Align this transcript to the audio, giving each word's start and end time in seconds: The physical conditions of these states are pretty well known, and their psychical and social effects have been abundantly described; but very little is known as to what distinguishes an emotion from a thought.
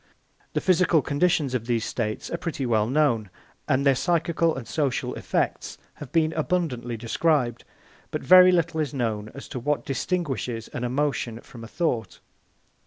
The 0.53 0.61
physical 0.61 1.03
conditions 1.03 1.53
of 1.53 1.67
these 1.67 1.85
states 1.85 2.31
are 2.31 2.37
pretty 2.37 2.65
well 2.65 2.87
known, 2.87 3.29
and 3.67 3.85
their 3.85 3.93
psychical 3.93 4.55
and 4.55 4.67
social 4.67 5.13
effects 5.13 5.77
have 5.93 6.11
been 6.11 6.33
abundantly 6.33 6.97
described; 6.97 7.65
but 8.09 8.23
very 8.23 8.51
little 8.51 8.79
is 8.79 8.95
known 8.95 9.29
as 9.35 9.47
to 9.49 9.59
what 9.59 9.85
distinguishes 9.85 10.69
an 10.69 10.83
emotion 10.83 11.39
from 11.41 11.63
a 11.63 11.67
thought. 11.67 12.19